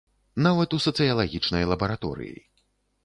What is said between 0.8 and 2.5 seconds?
сацыялагічнай лабараторыі.